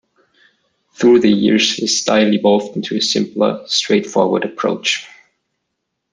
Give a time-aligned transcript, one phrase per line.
[0.95, 5.07] Through the years his style evolved into a simpler, straightforward approach.